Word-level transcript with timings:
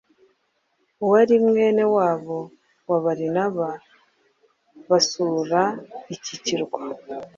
wari 1.09 1.35
mwene 1.47 1.83
wabo 1.95 2.37
wa 2.89 2.97
Barnaba 3.03 3.69
basura 4.89 5.61
iki 6.15 6.35
kirwa. 6.43 6.79